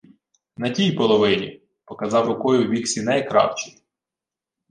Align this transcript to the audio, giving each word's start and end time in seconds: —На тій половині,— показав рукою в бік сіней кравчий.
—На 0.57 0.69
тій 0.69 0.91
половині,— 0.91 1.61
показав 1.85 2.27
рукою 2.27 2.67
в 2.67 2.71
бік 2.71 2.87
сіней 2.87 3.27
кравчий. 3.27 3.83